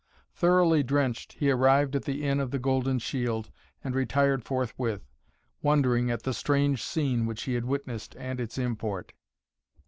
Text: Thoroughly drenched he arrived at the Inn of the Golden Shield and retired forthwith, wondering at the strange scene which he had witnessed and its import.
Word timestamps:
Thoroughly 0.33 0.81
drenched 0.81 1.33
he 1.33 1.51
arrived 1.51 1.95
at 1.95 2.05
the 2.05 2.23
Inn 2.23 2.39
of 2.39 2.49
the 2.49 2.57
Golden 2.57 2.97
Shield 2.97 3.51
and 3.83 3.93
retired 3.93 4.43
forthwith, 4.43 5.07
wondering 5.61 6.09
at 6.09 6.23
the 6.23 6.33
strange 6.33 6.81
scene 6.81 7.27
which 7.27 7.43
he 7.43 7.53
had 7.53 7.65
witnessed 7.65 8.15
and 8.17 8.39
its 8.41 8.57
import. 8.57 9.13